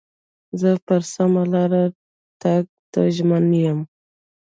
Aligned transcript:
زه 0.59 0.69
پر 0.87 1.01
سمه 1.13 1.43
لار 1.51 1.73
تګ 2.41 2.63
ته 2.91 3.01
ژمن 3.15 3.45
یم. 3.63 3.79